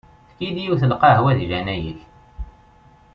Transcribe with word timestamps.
Efk-iyi-d 0.31 0.57
yiwet 0.61 0.81
n 0.85 0.89
lqehwa 0.95 1.31
di 1.37 1.45
leɛnaya-k! 1.47 1.99